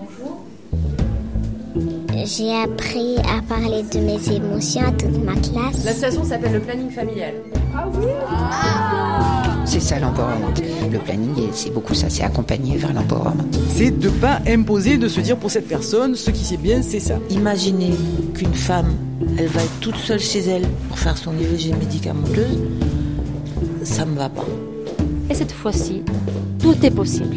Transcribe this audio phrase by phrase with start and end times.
[0.00, 0.44] bonjour.
[2.24, 5.84] J'ai appris à parler de mes émotions à toute ma classe.
[5.84, 7.34] L'association s'appelle le planning familial.
[7.74, 8.06] Ah oui
[9.64, 10.52] C'est ça l'empowerment.
[10.90, 13.44] Le planning, c'est beaucoup ça, c'est accompagner vers l'empowerment.
[13.68, 17.00] C'est de pas imposer, de se dire pour cette personne, ce qui c'est bien, c'est
[17.00, 17.18] ça.
[17.30, 17.92] Imaginez
[18.34, 18.92] qu'une femme,
[19.38, 22.58] elle va être toute seule chez elle pour faire son IVG médicamenteuse,
[23.84, 24.46] ça me va pas.
[25.30, 26.02] Et cette fois-ci,
[26.58, 27.36] tout est possible.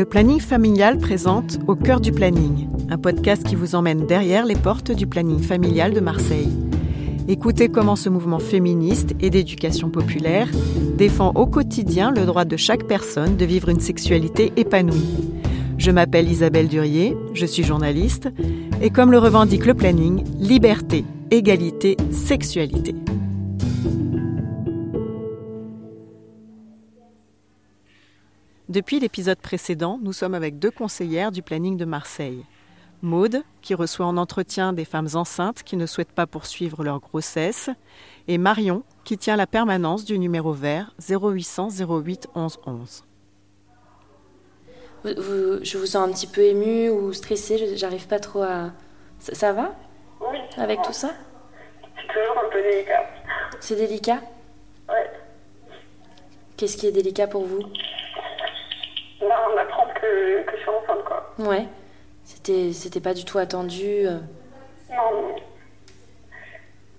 [0.00, 4.54] Le planning familial présente Au cœur du planning, un podcast qui vous emmène derrière les
[4.54, 6.48] portes du planning familial de Marseille.
[7.28, 10.48] Écoutez comment ce mouvement féministe et d'éducation populaire
[10.96, 15.18] défend au quotidien le droit de chaque personne de vivre une sexualité épanouie.
[15.76, 18.30] Je m'appelle Isabelle Durier, je suis journaliste,
[18.80, 22.94] et comme le revendique le planning, liberté, égalité, sexualité.
[28.70, 32.44] Depuis l'épisode précédent, nous sommes avec deux conseillères du planning de Marseille.
[33.02, 37.68] Maude, qui reçoit en entretien des femmes enceintes qui ne souhaitent pas poursuivre leur grossesse,
[38.28, 43.04] et Marion, qui tient la permanence du numéro vert 0800 08 11 11.
[45.04, 48.70] je vous sens un petit peu émue ou stressée, j'arrive pas trop à...
[49.18, 49.74] Ça, ça va?
[50.20, 50.38] Oui.
[50.56, 51.10] Avec tout ça?
[51.82, 53.10] C'est toujours un peu délicat.
[53.58, 54.20] C'est délicat?
[54.88, 55.10] Ouais.
[56.56, 57.64] Qu'est-ce qui est délicat pour vous?
[59.30, 61.32] Là, on apprend que, que je suis enceinte, quoi.
[61.38, 61.66] Ouais.
[62.24, 64.06] C'était, c'était pas du tout attendu.
[64.06, 64.18] euh.
[64.90, 65.36] Non,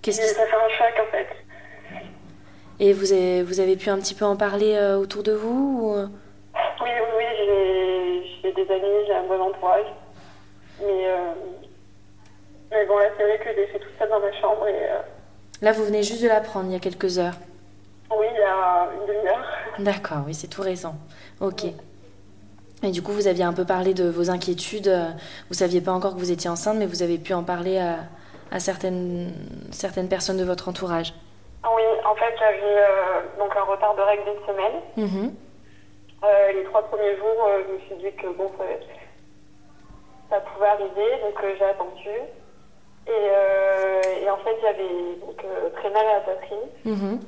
[0.00, 0.28] Qu'est-ce qui...
[0.28, 1.28] ça fait un choc, en fait.
[2.80, 5.78] Et vous avez, vous avez pu un petit peu en parler euh, autour de vous
[5.82, 6.06] ou, euh?
[6.82, 9.84] Oui, oui, oui, j'ai, j'ai des amis, j'ai un bon entourage.
[10.80, 11.32] Mais, euh,
[12.70, 14.88] mais bon, là, c'est vrai que j'ai fait tout ça dans ma chambre et
[15.60, 17.36] Là, vous venez juste de l'apprendre il y a quelques heures.
[18.10, 19.44] oui, il y a une demi-heure.
[19.78, 20.96] D'accord, oui, c'est tout récent.
[21.40, 21.66] Ok.
[22.82, 24.92] Et du coup, vous aviez un peu parlé de vos inquiétudes.
[25.48, 27.98] Vous saviez pas encore que vous étiez enceinte, mais vous avez pu en parler à,
[28.50, 29.32] à certaines,
[29.70, 31.14] certaines personnes de votre entourage.
[31.64, 34.80] Oui, en fait, j'avais euh, donc un retard de règles d'une semaine.
[34.96, 35.32] Mhm.
[36.24, 38.64] Euh, les trois premiers jours, euh, je me suis dit que bon, ça,
[40.30, 42.08] ça pouvait arriver, donc j'ai attendu.
[43.06, 44.88] Et, et en fait, j'avais
[45.20, 47.20] donc euh, très mal à la poitrine Mhm.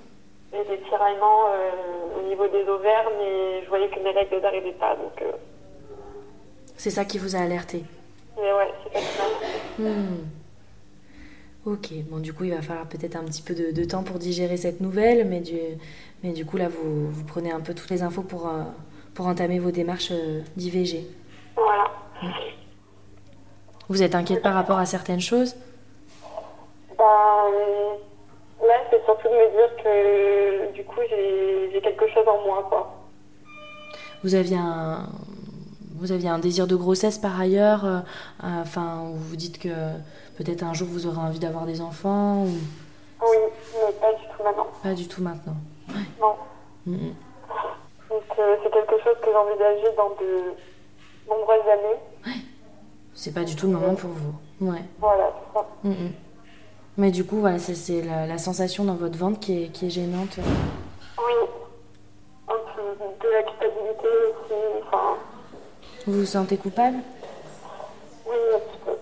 [0.55, 4.73] Et des tiraillements euh, au niveau des ovaires, mais je voyais que mes règles n'arrivaient
[4.73, 5.21] pas, donc.
[5.23, 5.33] euh,
[6.77, 7.85] C'est ça qui vous a alerté.
[8.37, 9.93] mais ouais, c'est mal.
[9.93, 10.25] Hmm.
[11.67, 14.19] Ok, bon du coup il va falloir peut-être un petit peu de, de temps pour
[14.19, 15.59] digérer cette nouvelle, mais du,
[16.23, 18.65] mais du coup là vous, vous prenez un peu toutes les infos pour, euh,
[19.15, 20.13] pour entamer vos démarches
[20.57, 21.07] d'IVG.
[21.57, 21.91] Voilà.
[23.89, 25.57] Vous êtes inquiète par rapport à certaines choses
[26.99, 27.95] Ben, euh,
[28.67, 32.95] là, c'est surtout de me dire que du coup, j'ai quelque chose en moi, quoi.
[34.23, 35.07] Vous aviez un,
[35.97, 37.99] vous aviez un désir de grossesse par ailleurs, euh,
[38.43, 39.69] euh, enfin vous dites que
[40.39, 42.49] peut-être un jour vous aurez envie d'avoir des enfants ou
[43.23, 43.37] Oui,
[43.75, 44.67] mais pas du tout maintenant.
[44.83, 45.57] pas du tout maintenant.
[46.21, 46.35] Non.
[46.87, 50.55] Donc, euh, c'est quelque chose que j'envisageais dans de
[51.29, 52.35] nombreuses années.
[53.13, 54.35] C'est pas du tout le moment pour vous.
[54.71, 54.83] Ouais.
[54.99, 55.67] Voilà, c'est ça.
[56.97, 59.87] Mais du coup voilà c'est- c'est la, la sensation dans votre ventre qui est, qui
[59.87, 60.37] est gênante.
[60.39, 61.35] Oui.
[62.49, 62.83] Un peu
[63.27, 64.55] de la culpabilité aussi.
[64.87, 65.17] Enfin,
[66.07, 66.99] Vous vous sentez coupable?
[68.27, 68.93] Oui, un petit peu.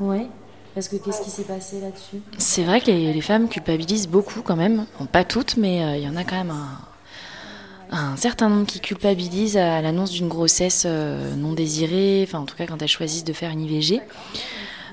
[0.00, 0.28] Oui.
[0.74, 2.20] Parce que qu'est-ce qui s'est passé là-dessus?
[2.36, 4.86] C'est vrai que les, les femmes culpabilisent beaucoup quand même.
[4.98, 8.66] Bon, pas toutes, mais euh, il y en a quand même un, un certain nombre
[8.66, 12.86] qui culpabilisent à l'annonce d'une grossesse euh, non désirée, enfin en tout cas quand elles
[12.88, 14.00] choisissent de faire une IVG.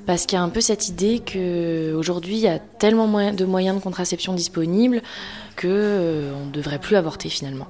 [0.05, 3.77] Parce qu'il y a un peu cette idée qu'aujourd'hui, il y a tellement de moyens
[3.77, 5.01] de contraception disponibles
[5.55, 7.67] que euh, on ne devrait plus avorter finalement.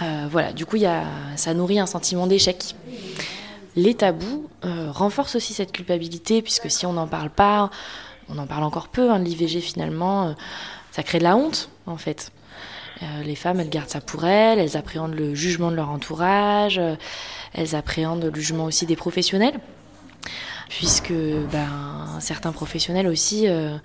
[0.00, 0.76] Euh, voilà, du coup,
[1.36, 2.76] ça nourrit un sentiment d'échec.
[3.74, 7.70] Les tabous euh, renforcent aussi cette culpabilité, puisque si on n'en parle pas,
[8.28, 10.36] on en parle encore peu, hein, l'IVG finalement,
[10.92, 12.30] ça crée de la honte en fait.
[13.24, 16.80] Les femmes, elles gardent ça pour elles, elles appréhendent le jugement de leur entourage,
[17.54, 19.54] elles appréhendent le jugement aussi des professionnels,
[20.68, 23.76] puisque ben, certains professionnels aussi euh,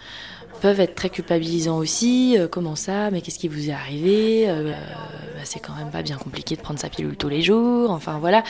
[0.62, 2.36] peuvent être très culpabilisants aussi.
[2.38, 6.02] Euh, comment ça Mais qu'est-ce qui vous est arrivé Euh, bah, C'est quand même pas
[6.04, 7.92] bien compliqué de prendre sa pilule tous les jours.
[7.92, 8.44] Enfin voilà.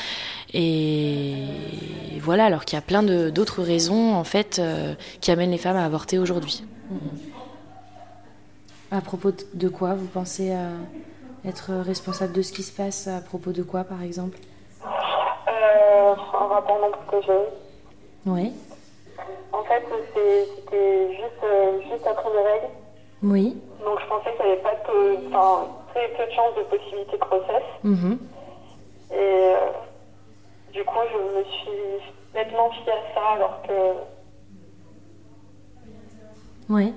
[0.53, 1.45] Et
[2.21, 5.77] voilà, alors qu'il y a plein d'autres raisons en fait euh, qui amènent les femmes
[5.77, 6.63] à avorter aujourd'hui.
[8.91, 10.53] À propos de- quoi vous pensez
[11.45, 14.37] être responsable de ce qui se passe À propos de quoi par exemple?
[14.85, 17.33] Euh, un rapport non protégé.
[18.25, 18.53] Oui.
[19.51, 19.83] En fait,
[20.13, 22.73] c'était juste, euh, juste après mes règles.
[23.21, 23.57] Oui.
[23.83, 27.63] Donc je pensais qu'il n'y avait pas très peu de chances de possibilité de grossesse.
[27.83, 28.19] Mhm.
[29.11, 29.55] Et euh,
[30.73, 33.73] du coup, je me suis nettement fiée à ça alors que.
[36.69, 36.93] Oui.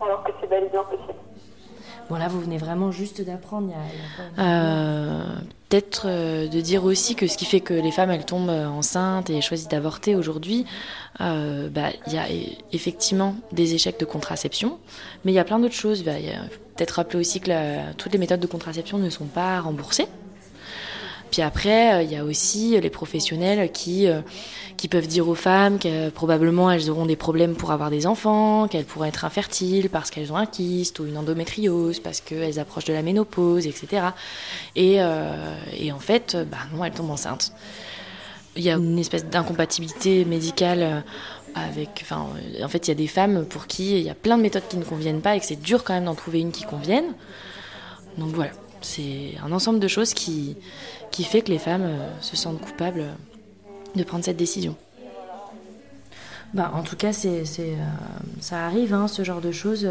[0.00, 1.18] Alors que c'est bel et bien possible.
[2.08, 3.68] Bon, là, vous venez vraiment juste d'apprendre.
[3.68, 5.22] Il y euh,
[5.68, 9.28] Peut-être euh, de dire aussi que ce qui fait que les femmes, elles tombent enceintes
[9.28, 10.64] et choisissent d'avorter aujourd'hui,
[11.20, 12.26] euh, bah, il y a
[12.72, 14.78] effectivement des échecs de contraception,
[15.24, 16.04] mais il y a plein d'autres choses.
[16.04, 16.30] Bah, il
[16.76, 20.06] peut-être rappeler aussi que la, toutes les méthodes de contraception ne sont pas remboursées.
[21.30, 24.20] Puis après, euh, il y a aussi les professionnels qui, euh,
[24.76, 28.68] qui peuvent dire aux femmes que probablement elles auront des problèmes pour avoir des enfants,
[28.68, 32.86] qu'elles pourraient être infertiles parce qu'elles ont un kyste ou une endométriose, parce qu'elles approchent
[32.86, 34.08] de la ménopause, etc.
[34.76, 37.52] Et, euh, et en fait, bah non, elles tombent enceintes.
[38.56, 41.04] Il y a une espèce d'incompatibilité médicale
[41.54, 42.00] avec.
[42.02, 42.26] Enfin,
[42.62, 44.66] en fait, il y a des femmes pour qui il y a plein de méthodes
[44.68, 47.14] qui ne conviennent pas et que c'est dur quand même d'en trouver une qui convienne.
[48.16, 50.56] Donc voilà, c'est un ensemble de choses qui,
[51.18, 53.06] qui fait que les femmes euh, se sentent coupables
[53.96, 54.76] de prendre cette décision.
[56.54, 57.86] Bah, en tout cas, c'est, c'est, euh,
[58.40, 59.88] ça arrive, hein, ce genre de choses.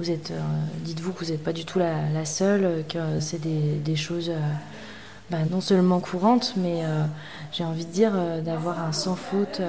[0.00, 0.40] Vous êtes, euh,
[0.80, 4.30] dites-vous que vous n'êtes pas du tout la, la, seule, que c'est des, des choses
[4.30, 4.40] euh,
[5.30, 7.04] bah, non seulement courantes, mais euh,
[7.52, 9.62] j'ai envie de dire d'avoir un sans faute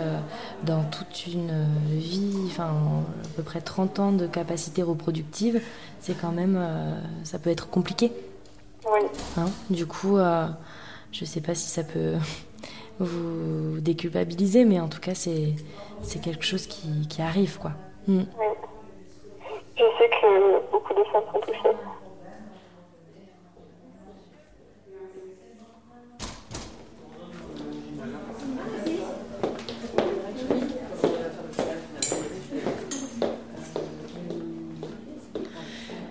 [0.64, 5.62] dans toute une vie, enfin à peu près 30 ans de capacité reproductive,
[6.00, 6.60] c'est quand même,
[7.24, 8.12] ça peut être compliqué.
[8.92, 9.02] Oui.
[9.38, 10.18] Hein du coup,
[11.16, 12.16] je ne sais pas si ça peut
[13.00, 15.54] vous déculpabiliser, mais en tout cas, c'est,
[16.02, 17.72] c'est quelque chose qui, qui arrive, quoi.
[18.08, 18.20] Mm.
[18.20, 18.46] Oui.
[19.78, 21.76] Je sais que beaucoup de femmes sont touchées.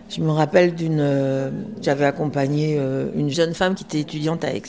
[0.08, 1.00] Je me rappelle d'une.
[1.00, 1.50] Euh,
[1.82, 4.62] j'avais accompagné euh, une jeune femme qui était étudiante à Aix.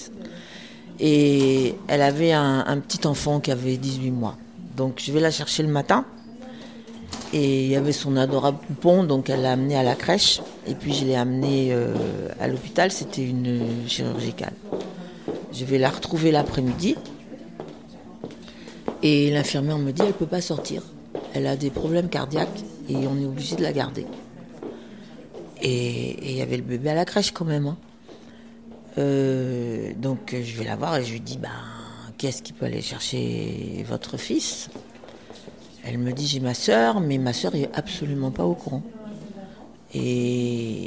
[1.00, 4.38] Et elle avait un, petit enfant qui avait 18 mois.
[4.78, 6.06] Donc je vais la chercher le matin.
[7.34, 10.42] Et il y avait son adorable poupon, donc elle l'a amené à la crèche.
[10.68, 11.94] Et puis je l'ai amené euh,
[12.40, 14.54] à l'hôpital, c'était une chirurgicale.
[15.52, 16.96] Je vais la retrouver l'après-midi.
[19.04, 20.82] Et l'infirmière me dit elle ne peut pas sortir.
[21.34, 24.06] Elle a des problèmes cardiaques et on est obligé de la garder.
[25.62, 27.68] Et il y avait le bébé à la crèche quand même.
[27.68, 27.78] Hein.
[28.98, 31.50] Euh, donc je vais la voir et je lui dis ben,
[32.18, 34.70] qu'est-ce qui peut aller chercher votre fils?
[35.84, 38.84] Elle me dit j'ai ma soeur, mais ma soeur est absolument pas au courant.
[39.94, 40.86] Et,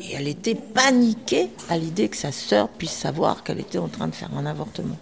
[0.00, 4.08] et elle était paniquée à l'idée que sa soeur puisse savoir qu'elle était en train
[4.08, 4.96] de faire un avortement.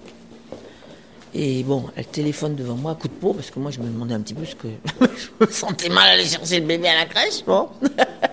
[1.33, 3.87] Et bon, elle téléphone devant moi à coup de peau, parce que moi je me
[3.87, 4.67] demandais un petit peu ce que
[5.01, 7.45] je me sentais mal à aller chercher le bébé à la crèche.
[7.47, 7.69] Bon.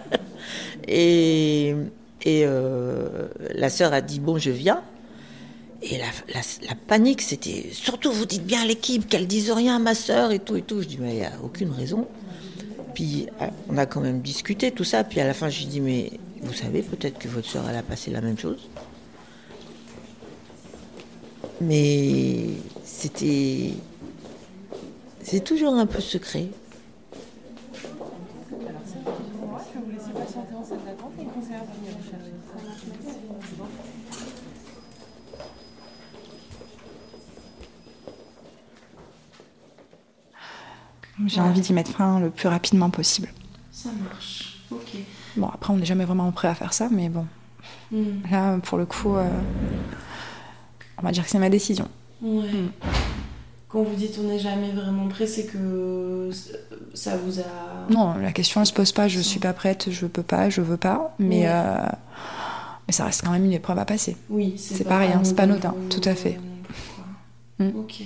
[0.87, 1.75] et
[2.27, 4.83] et euh, la sœur a dit bon, je viens.
[5.81, 9.95] Et la, panique, c'était surtout vous dites bien à l'équipe qu'elle dise rien à ma
[9.95, 10.81] sœur et tout et tout.
[10.81, 12.05] Je dis mais il n'y a aucune raison.
[12.93, 13.27] Puis
[13.69, 15.05] on a quand même discuté tout ça.
[15.05, 17.77] Puis à la fin, je lui dis mais vous savez peut-être que votre sœur elle
[17.77, 18.67] a passé la même chose.
[21.61, 22.39] Mais
[22.83, 23.71] c'était
[25.23, 26.47] c'est toujours un peu secret.
[41.27, 41.47] J'ai ouais.
[41.47, 43.29] envie d'y mettre fin le plus rapidement possible.
[43.71, 44.97] Ça marche, ok.
[45.35, 47.25] Bon, après, on n'est jamais vraiment prêt à faire ça, mais bon.
[47.91, 48.31] Mm.
[48.31, 49.29] Là, pour le coup, euh,
[50.97, 51.87] on va dire que c'est ma décision.
[52.21, 52.51] Ouais.
[52.51, 52.71] Mm.
[53.69, 56.29] Quand vous dites on n'est jamais vraiment prêt, c'est que
[56.93, 57.43] ça vous a.
[57.89, 60.61] Non, la question ne se pose pas, je suis pas prête, je peux pas, je
[60.61, 61.49] veux pas, mais, ouais.
[61.49, 61.85] euh,
[62.87, 64.15] mais ça reste quand même une épreuve à passer.
[64.29, 66.39] Oui, c'est pas, pas rien, c'est pas anodin, tout à fait.
[67.59, 67.71] Mm.
[67.75, 68.03] Ok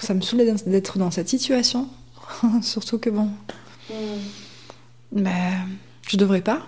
[0.00, 1.88] ça me saoulait d'être dans cette situation.
[2.62, 3.30] Surtout que bon.
[3.90, 3.94] Mm.
[5.12, 5.52] Mais
[6.08, 6.66] je devrais pas.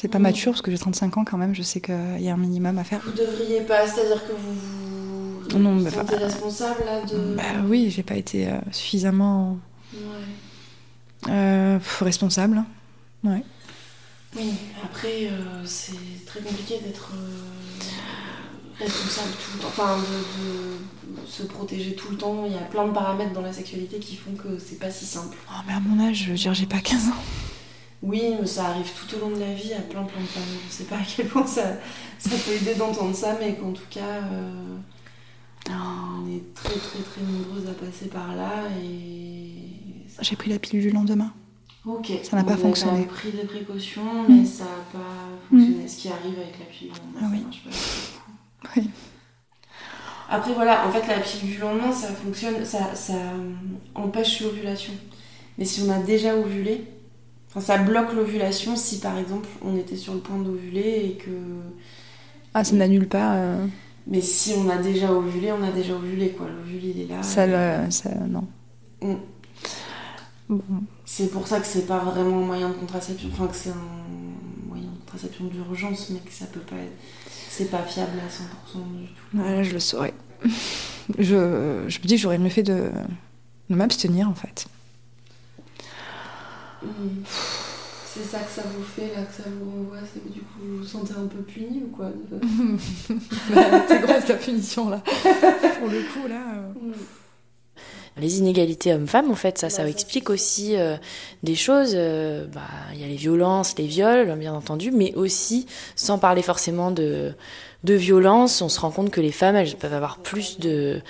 [0.00, 0.22] C'est pas mm.
[0.22, 2.78] mature parce que j'ai 35 ans quand même, je sais qu'il y a un minimum
[2.78, 3.00] à faire.
[3.04, 4.80] Vous devriez pas, c'est-à-dire que vous
[5.50, 7.34] vous non, vous sentez bah, responsable là de.
[7.34, 9.58] Bah oui, j'ai pas été euh, suffisamment
[9.94, 10.00] ouais.
[11.28, 12.62] euh, responsable.
[13.24, 13.42] Ouais.
[14.36, 14.52] Oui,
[14.84, 17.12] après euh, c'est très compliqué d'être
[18.80, 22.44] responsable tout le temps, enfin de, de, se protéger tout le temps.
[22.46, 25.04] Il y a plein de paramètres dans la sexualité qui font que c'est pas si
[25.04, 25.36] simple.
[25.48, 27.22] Oh, mais à mon âge, je veux dire, j'ai pas 15 ans.
[28.02, 30.42] Oui, mais ça arrive tout au long de la vie à plein plein de femmes.
[30.68, 31.74] Je sais pas à quel point ça,
[32.18, 34.76] ça peut aider d'entendre ça, mais qu'en tout cas, euh,
[35.68, 38.64] on est très très très nombreuses à passer par là.
[38.82, 41.32] et J'ai pris la pilule du lendemain.
[41.86, 42.10] Ok.
[42.22, 42.98] Ça n'a pas fonctionné.
[42.98, 44.46] avez pris des précautions, mais mmh.
[44.46, 45.84] ça n'a pas fonctionné.
[45.84, 45.88] Mmh.
[45.88, 47.38] Ce qui arrive avec la pilule, ah oui.
[47.38, 48.29] ça marche pas.
[48.76, 48.90] Oui.
[50.28, 53.14] Après, voilà, en fait, la pilule du lendemain, ça fonctionne, ça, ça
[53.94, 54.92] empêche l'ovulation.
[55.58, 56.84] Mais si on a déjà ovulé,
[57.48, 61.30] enfin, ça bloque l'ovulation si par exemple on était sur le point d'ovuler et que.
[62.54, 63.34] Ah, ça n'annule pas.
[63.34, 63.66] euh,
[64.06, 66.46] Mais si on a déjà ovulé, on a déjà ovulé, quoi.
[66.48, 67.22] L'ovule, il est là.
[67.22, 68.44] Ça, le- ça, non.
[69.02, 69.14] Mm.
[70.48, 70.62] Bon.
[71.04, 73.74] C'est pour ça que c'est pas vraiment un moyen de contraception, enfin que c'est un
[75.10, 76.96] contraception d'urgence, mais que ça peut pas être.
[77.48, 79.12] C'est pas fiable à 100% du tout.
[79.34, 80.14] Voilà, je le saurais.
[81.18, 82.88] Je, je me dis que j'aurais mieux fait de,
[83.68, 84.66] de m'abstenir en fait.
[86.84, 86.86] Mm.
[87.26, 90.58] C'est ça que ça vous fait, là, que ça vous renvoie, c'est que du coup
[90.62, 92.10] vous vous sentez un peu puni ou quoi
[93.88, 94.98] T'es grosse la punition là.
[94.98, 96.42] Pour le coup là.
[96.76, 96.92] euh,
[98.16, 100.96] Les inégalités hommes-femmes, en fait, ça, ça explique aussi euh,
[101.42, 101.92] des choses.
[101.94, 102.60] euh, bah,
[102.92, 107.32] Il y a les violences, les viols, bien entendu, mais aussi, sans parler forcément de,
[107.84, 111.00] de violence, on se rend compte que les femmes, elles peuvent avoir plus de,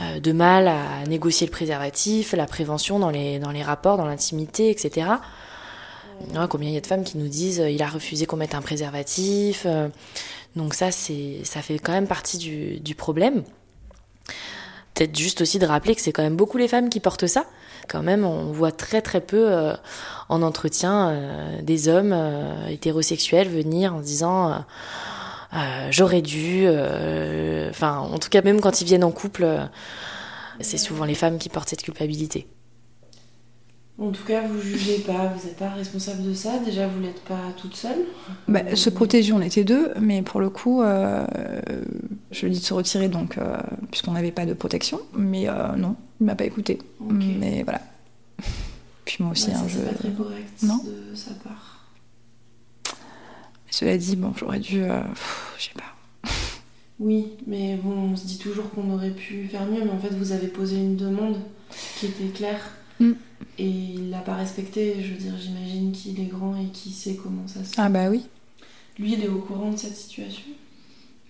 [0.00, 4.06] euh, de mal à négocier le préservatif, la prévention dans les, dans les rapports, dans
[4.06, 5.10] l'intimité, etc.
[6.34, 8.54] Ouais, combien il y a de femmes qui nous disent il a refusé qu'on mette
[8.56, 9.66] un préservatif.
[10.56, 13.44] donc ça, c'est, ça fait quand même partie du, du problème.
[14.98, 17.44] Peut-être juste aussi de rappeler que c'est quand même beaucoup les femmes qui portent ça.
[17.88, 19.74] Quand même, on voit très très peu euh,
[20.28, 24.54] en entretien euh, des hommes euh, hétérosexuels venir en se disant euh,
[25.54, 26.64] euh, j'aurais dû.
[26.66, 29.46] euh, Enfin, en tout cas, même quand ils viennent en couple,
[30.58, 32.48] c'est souvent les femmes qui portent cette culpabilité.
[34.00, 36.58] En tout cas, vous jugez pas, vous n'êtes pas responsable de ça.
[36.64, 37.98] Déjà, vous n'êtes pas toute seule.
[38.46, 41.26] Bah, se protéger, on était deux, mais pour le coup, euh,
[42.30, 43.56] je lui ai dit de se retirer donc, euh,
[43.90, 45.00] puisqu'on n'avait pas de protection.
[45.14, 46.78] Mais euh, non, il m'a pas écouté.
[47.00, 47.80] Mais voilà.
[49.04, 49.84] Puis moi aussi, Ouais, ça, hein, c'est je.
[49.88, 50.76] pas très correct Non.
[50.84, 51.84] de sa part.
[53.70, 54.82] Cela dit, bon, j'aurais dû.
[55.58, 56.30] je sais pas.
[57.00, 60.14] Oui, mais bon, on se dit toujours qu'on aurait pu faire mieux, mais en fait,
[60.14, 61.36] vous avez posé une demande
[61.98, 62.60] qui était claire.
[63.00, 63.12] Mm.
[63.58, 64.96] Et il l'a pas respectée.
[65.02, 68.08] Je veux dire, j'imagine qu'il est grand et qu'il sait comment ça se Ah bah
[68.08, 68.26] oui.
[68.98, 70.44] Lui, il est au courant de cette situation?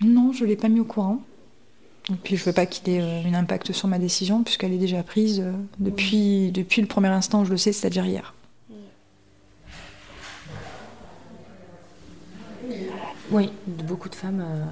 [0.00, 1.20] Non, je l'ai pas mis au courant.
[2.10, 4.78] Et puis je veux pas qu'il ait euh, un impact sur ma décision, puisqu'elle est
[4.78, 8.34] déjà prise euh, depuis, depuis le premier instant où je le sais, c'est-à-dire hier.
[13.30, 14.64] Oui, beaucoup de femmes, euh,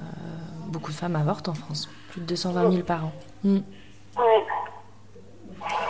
[0.69, 3.13] beaucoup de femmes avortent en France, plus de 220 000 par an.
[3.45, 3.59] Mm.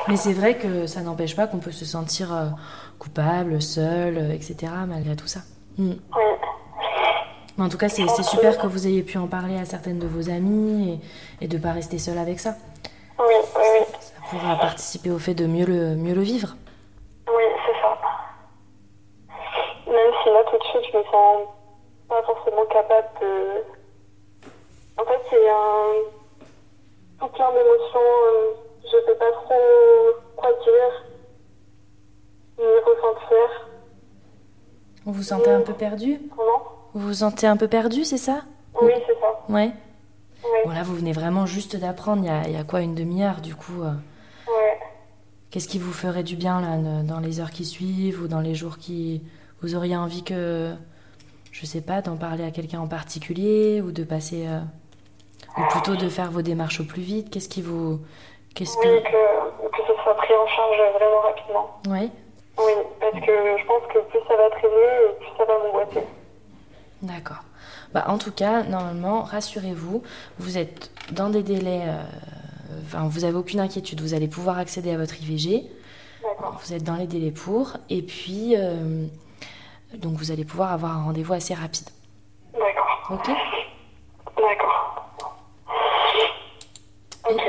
[0.08, 2.46] Mais c'est vrai que ça n'empêche pas qu'on peut se sentir euh,
[2.98, 4.72] coupable, seul, euh, etc.
[4.86, 5.40] malgré tout ça.
[5.78, 5.92] Mm.
[7.58, 10.06] Mais en tout cas, c'est super que vous ayez pu en parler à certaines de
[10.06, 11.00] vos amies
[11.40, 12.54] et, et de ne pas rester seule avec ça.
[13.18, 13.24] Oui,
[13.56, 13.86] oui, oui.
[13.98, 16.54] Ça pourra participer au fait de mieux le, mieux le vivre.
[17.28, 17.98] Oui, c'est ça.
[19.86, 21.48] Même si là, tout de suite, je me sens
[22.08, 23.64] pas forcément capable de.
[25.00, 25.92] En fait, c'est un.
[27.20, 28.00] tout plein d'émotions.
[28.00, 29.54] euh, Je sais pas trop
[30.36, 31.04] quoi dire,
[32.58, 33.68] ni ressentir.
[35.04, 36.62] Vous vous sentez un peu perdu Comment
[36.94, 38.42] Vous vous sentez un peu perdu, c'est ça
[38.80, 39.52] Oui, c'est ça.
[39.52, 39.72] Ouais.
[40.44, 40.50] Oui.
[40.64, 42.94] Bon, là, vous venez vraiment juste d'apprendre, il y a, il y a quoi, une
[42.94, 43.90] demi-heure du coup euh,
[44.48, 44.78] Ouais.
[45.50, 48.54] Qu'est-ce qui vous ferait du bien là, dans les heures qui suivent ou dans les
[48.54, 49.22] jours qui.
[49.62, 50.72] Vous auriez envie que.
[51.50, 54.46] Je sais pas, d'en parler à quelqu'un en particulier ou de passer.
[54.46, 54.60] euh,
[55.56, 57.30] ou plutôt de faire vos démarches au plus vite?
[57.30, 58.00] Qu'est-ce qui vous.
[58.56, 59.10] Qu'est-ce Oui, que.
[59.10, 61.80] que, que ce soit pris en charge vraiment rapidement.
[61.88, 62.10] Ouais,
[62.58, 66.06] Oui, parce que je pense que plus ça va traîner, plus ça va m'angoisser.
[67.02, 67.42] d'accord.
[67.94, 70.02] Bah, en tout cas, normalement, rassurez-vous,
[70.38, 71.82] vous êtes dans des délais.
[71.86, 72.02] euh,
[72.84, 75.64] Enfin, vous avez aucune inquiétude, vous allez pouvoir accéder à votre IVG.
[76.22, 76.58] D'accord.
[76.64, 79.06] Vous êtes dans les délais pour, et puis euh,
[79.94, 81.88] donc vous allez pouvoir avoir un rendez-vous assez rapide.
[82.52, 83.08] D'accord.
[83.12, 83.28] Ok?
[84.36, 85.06] D'accord.
[87.30, 87.40] Ok.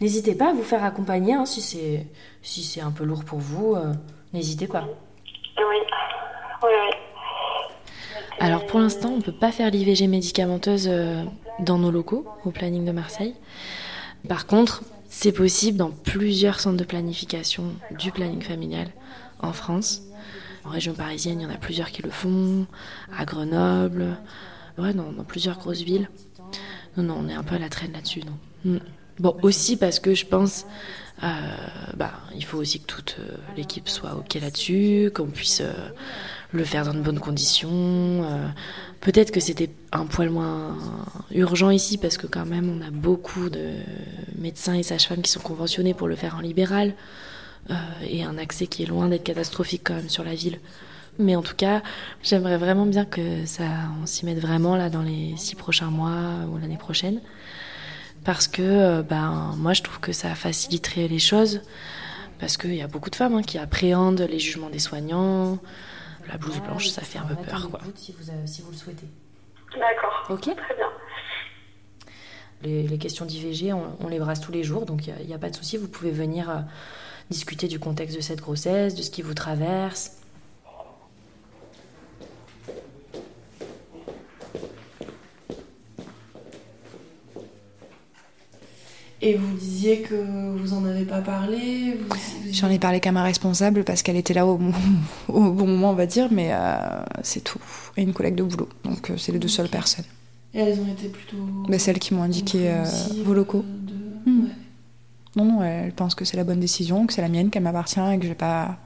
[0.00, 2.06] N'hésitez pas à vous faire accompagner hein, si c'est
[2.42, 3.74] si c'est un peu lourd pour vous.
[3.74, 3.92] euh,
[4.32, 4.84] N'hésitez pas.
[5.58, 5.76] Oui.
[6.62, 6.96] Oui, oui.
[8.38, 11.22] Alors pour l'instant, on ne peut pas faire l'IVG médicamenteuse euh,
[11.58, 13.34] dans nos locaux, au planning de Marseille.
[14.28, 17.64] Par contre, c'est possible dans plusieurs centres de planification
[17.98, 18.88] du planning familial
[19.42, 20.02] en France.
[20.64, 22.66] En région parisienne, il y en a plusieurs qui le font,
[23.18, 24.16] à Grenoble,
[24.78, 26.08] ouais, dans, dans plusieurs grosses villes.
[26.96, 28.22] Non, non, on est un peu à la traîne là-dessus,
[28.64, 28.78] non.
[29.20, 30.64] Bon, aussi parce que je pense,
[31.22, 31.26] euh,
[31.94, 35.72] bah, il faut aussi que toute euh, l'équipe soit ok là-dessus, qu'on puisse euh,
[36.52, 37.68] le faire dans de bonnes conditions.
[38.24, 38.48] euh.
[39.02, 40.74] Peut-être que c'était un poil moins
[41.32, 43.72] urgent ici parce que quand même on a beaucoup de
[44.38, 46.94] médecins et sages-femmes qui sont conventionnés pour le faire en libéral
[48.02, 50.58] et un accès qui est loin d'être catastrophique quand même sur la ville.
[51.18, 51.82] Mais en tout cas,
[52.22, 53.64] j'aimerais vraiment bien que ça,
[54.02, 57.20] on s'y mette vraiment là dans les six prochains mois ou l'année prochaine.
[58.24, 61.62] Parce que euh, ben, moi, je trouve que ça faciliterait les choses.
[62.38, 65.58] Parce qu'il y a beaucoup de femmes hein, qui appréhendent les jugements des soignants.
[66.28, 67.68] La blouse blanche, ça fait un peu peur.
[67.70, 67.80] Quoi.
[67.94, 69.06] Si vous, si vous le souhaitez.
[69.78, 70.26] D'accord.
[70.30, 70.42] Ok.
[70.42, 70.88] Très bien.
[72.62, 75.36] Les, les questions d'IVG, on, on, les brasse tous les jours, donc il n'y a,
[75.36, 75.78] a, pas de souci.
[75.78, 76.58] Vous pouvez venir euh,
[77.30, 80.19] discuter du contexte de cette grossesse, de ce qui vous traverse.
[89.22, 90.14] Et vous disiez que
[90.56, 92.16] vous en avez pas parlé vous...
[92.52, 94.58] J'en ai parlé qu'à ma responsable parce qu'elle était là au,
[95.28, 97.60] au, bon moment, on va dire, mais euh, c'est tout.
[97.96, 98.68] Et une collègue de boulot.
[98.84, 100.06] Donc euh, c'est les deux seules personnes.
[100.54, 101.36] Et elles ont été plutôt.
[101.68, 102.84] Mais celles qui m'ont indiqué euh,
[103.24, 103.64] vos locaux.
[103.68, 104.30] De...
[104.30, 104.44] Mmh.
[104.44, 104.50] Ouais.
[105.36, 108.00] Non, non, elles pensent que c'est la bonne décision, que c'est la mienne, qu'elle m'appartient
[108.00, 108.78] et que je, pas...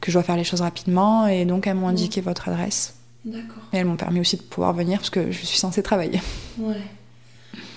[0.00, 1.26] que je dois faire les choses rapidement.
[1.26, 2.24] Et donc elles m'ont indiqué mmh.
[2.24, 2.94] votre adresse.
[3.26, 3.62] D'accord.
[3.74, 6.20] Et elles m'ont permis aussi de pouvoir venir parce que je suis censée travailler.
[6.58, 6.80] Ouais.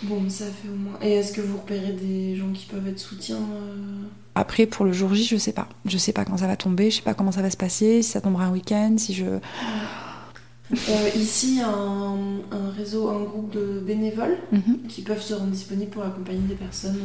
[0.04, 0.98] Bon, ça fait au moins.
[1.02, 4.04] Et est-ce que vous repérez des gens qui peuvent être soutiens euh...
[4.36, 5.70] Après, pour le jour J, je sais pas.
[5.86, 8.02] Je sais pas quand ça va tomber, je sais pas comment ça va se passer,
[8.02, 9.26] si ça tombera un week-end, si je.
[9.26, 12.18] Euh, ici, un,
[12.52, 14.80] un, réseau, un groupe de bénévoles Mhm.
[14.90, 17.00] qui peuvent se rendre disponibles pour accompagner des personnes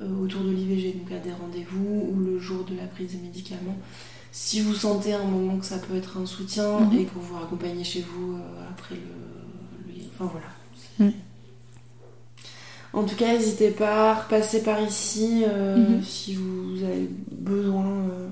[0.00, 3.18] euh, autour de l'IVG, donc à des rendez-vous ou le jour de la prise des
[3.18, 3.76] médicaments.
[4.30, 6.98] Si vous sentez à un moment que ça peut être un soutien Mhm.
[6.98, 11.10] et pour vous accompagner chez vous euh, après le, le- Enfin voilà.
[12.98, 16.02] En tout cas, n'hésitez pas à repasser par ici euh, Mhm.
[16.02, 18.28] si vous avez besoin euh,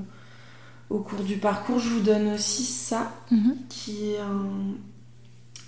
[0.90, 1.78] au cours du parcours.
[1.78, 3.54] Je vous donne aussi ça, Mhm.
[3.68, 4.74] qui est un,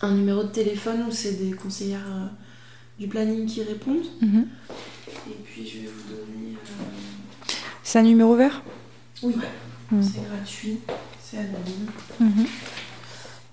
[0.09, 2.27] un numéro de téléphone où c'est des conseillères euh,
[2.99, 4.05] du planning qui répondent.
[4.21, 4.47] Mhm.
[5.31, 6.57] Et puis je vais vous donner.
[7.85, 8.63] C'est un numéro vert?
[9.23, 9.35] Oui,
[10.03, 10.79] c'est gratuit,
[11.23, 12.51] c'est anonyme.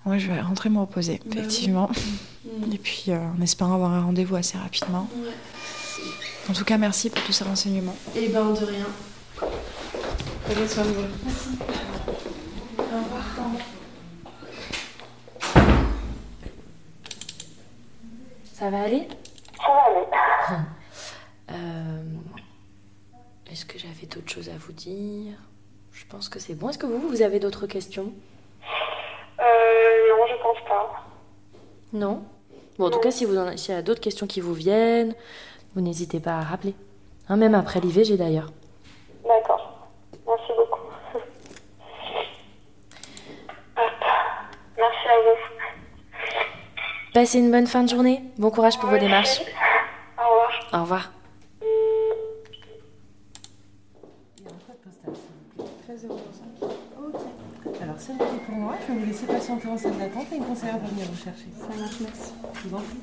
[0.08, 1.70] Ouais, je vais rentrer me reposer, Bah oui.
[2.46, 2.74] Mhm.
[2.74, 5.08] Et puis, euh, en espérant avoir un rendez-vous assez rapidement.
[5.16, 5.32] Ouais.
[6.50, 7.96] En tout cas, merci pour tous ces renseignements.
[8.16, 8.86] Et ben de rien.
[10.46, 11.06] Prenez soin de vous.
[11.26, 11.50] Merci.
[12.78, 13.24] Au revoir.
[18.54, 19.08] Ça va aller?
[19.58, 20.06] Ça va aller.
[21.52, 22.02] Euh,
[23.52, 25.34] Est-ce que j'avais d'autres choses à vous dire?
[25.94, 26.70] Je pense que c'est bon.
[26.70, 28.12] Est-ce que vous, vous avez d'autres questions?
[29.40, 31.06] Euh, non, je pense pas.
[31.94, 32.24] Non?
[32.78, 35.16] Bon, en tout cas, si vous en s'il y a d'autres questions qui vous viennent,
[35.76, 36.74] vous n'hésitez pas à rappeler.
[37.30, 38.52] Hein, même après l'IVG d'ailleurs.
[39.26, 39.88] D'accord.
[40.28, 40.82] Merci beaucoup.
[44.78, 45.38] Merci à vous.
[47.14, 48.22] Passez une bonne fin de journée.
[48.38, 49.42] Bon courage pour vos démarches.
[50.18, 50.52] Au revoir.
[50.74, 51.12] Au revoir.
[57.96, 60.44] Alors c'est noté pour moi, je vais vous laisser patienter en salle d'attente et une
[60.44, 61.46] conseillère va venir vous chercher.
[61.58, 62.32] Ça marche, merci.
[62.62, 62.98] Je vous en prie.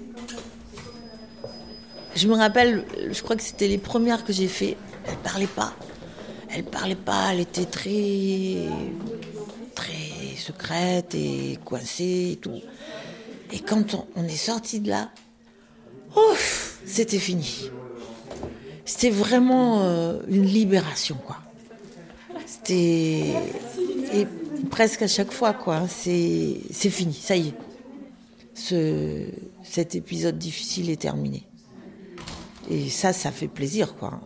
[2.14, 4.76] Je me rappelle, je crois que c'était les premières que j'ai fait.
[5.06, 5.72] Elle parlait pas.
[6.50, 7.32] Elle parlait pas.
[7.32, 8.68] Elle était très,
[9.74, 12.60] très secrète et coincée et tout.
[13.50, 15.08] Et quand on, on est sorti de là,
[16.14, 17.70] ouf, c'était fini.
[18.84, 21.38] C'était vraiment euh, une libération, quoi.
[22.44, 23.32] C'était
[24.12, 24.26] et
[24.72, 25.86] presque à chaque fois, quoi.
[25.86, 27.54] C'est fini, ça y est.
[28.54, 29.26] Ce,
[29.62, 31.46] cet épisode difficile est terminé.
[32.70, 34.20] Et ça, ça fait plaisir, quoi.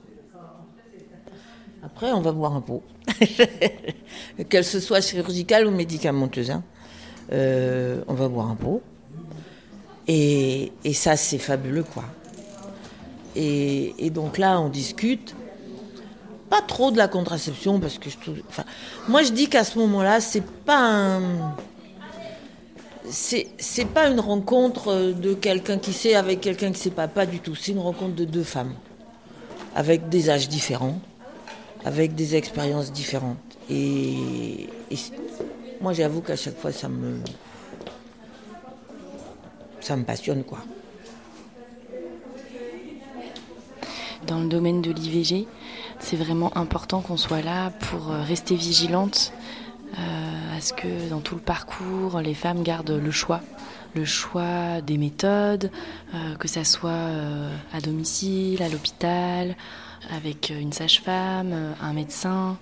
[1.82, 2.82] Après, on va boire un pot.
[4.48, 6.50] Qu'elle se soit chirurgicale ou médicamenteuse.
[6.50, 6.62] hein.
[7.32, 8.82] Euh, on va boire un pot.
[10.06, 12.04] Et, ça, c'est fabuleux, quoi.
[13.34, 15.34] Et donc là, on discute.
[16.50, 18.16] Pas trop de la contraception, parce que je.
[18.48, 18.64] Enfin,
[19.08, 21.54] moi, je dis qu'à ce moment-là, c'est pas un
[23.08, 27.40] c'est pas une rencontre de quelqu'un qui sait avec quelqu'un qui sait pas, pas du
[27.40, 27.54] tout.
[27.54, 28.74] C'est une rencontre de deux femmes
[29.74, 30.98] avec des âges différents,
[31.84, 33.38] avec des expériences différentes.
[33.70, 34.96] Et, et
[35.80, 37.20] moi, j'avoue qu'à chaque fois, ça me
[39.80, 40.58] ça me passionne quoi.
[44.26, 45.46] Dans le domaine de l'IVG,
[45.98, 49.32] c'est vraiment important qu'on soit là pour euh, rester vigilante
[49.98, 53.40] euh, à ce que dans tout le parcours, les femmes gardent le choix.
[53.94, 55.70] Le choix des méthodes,
[56.14, 57.10] euh, que ça soit
[57.72, 59.56] à domicile, à l'hôpital,
[60.10, 62.58] avec une sage-femme, un médecin,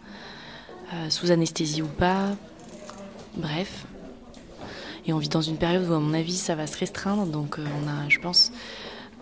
[1.09, 2.31] sous anesthésie ou pas.
[3.37, 3.85] Bref.
[5.07, 7.27] Et on vit dans une période où, à mon avis, ça va se restreindre.
[7.27, 8.53] Donc, on a, je pense,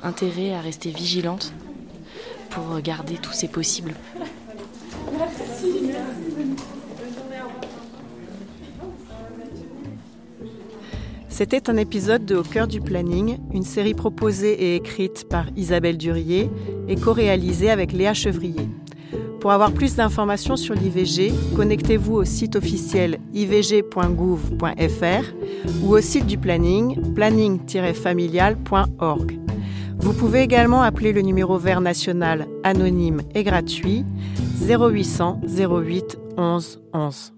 [0.02, 1.52] intérêt à rester vigilante
[2.54, 3.94] pour garder tous ces possibles.
[11.28, 15.96] C'était un épisode de Au cœur du planning, une série proposée et écrite par Isabelle
[15.96, 16.50] Durier
[16.88, 18.68] et co-réalisée avec Léa Chevrier.
[19.40, 25.24] Pour avoir plus d'informations sur l'IVG, connectez-vous au site officiel ivg.gouv.fr
[25.82, 29.38] ou au site du planning planning-familial.org.
[30.02, 34.04] Vous pouvez également appeler le numéro vert national anonyme et gratuit
[34.60, 37.31] 0800 08 11 11.